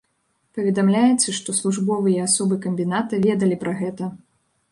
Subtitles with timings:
[0.59, 4.09] Паведамляецца, што службовыя асобы камбіната ведалі пра гэта.